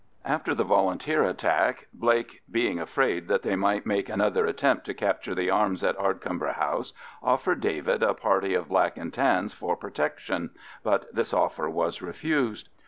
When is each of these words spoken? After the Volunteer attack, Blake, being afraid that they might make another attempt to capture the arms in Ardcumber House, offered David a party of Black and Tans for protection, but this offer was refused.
After 0.25 0.55
the 0.55 0.63
Volunteer 0.63 1.21
attack, 1.23 1.85
Blake, 1.93 2.41
being 2.49 2.79
afraid 2.79 3.27
that 3.27 3.43
they 3.43 3.55
might 3.55 3.85
make 3.85 4.09
another 4.09 4.47
attempt 4.47 4.83
to 4.87 4.95
capture 4.95 5.35
the 5.35 5.51
arms 5.51 5.83
in 5.83 5.93
Ardcumber 5.95 6.55
House, 6.55 6.91
offered 7.21 7.61
David 7.61 8.01
a 8.01 8.15
party 8.15 8.55
of 8.55 8.69
Black 8.69 8.97
and 8.97 9.13
Tans 9.13 9.53
for 9.53 9.75
protection, 9.75 10.55
but 10.81 11.05
this 11.13 11.35
offer 11.35 11.69
was 11.69 12.01
refused. 12.01 12.69